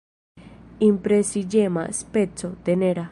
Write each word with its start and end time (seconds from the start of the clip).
Impresiĝema, 0.87 1.85
speco, 2.01 2.53
tenera. 2.71 3.09